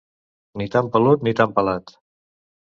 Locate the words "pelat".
1.61-1.85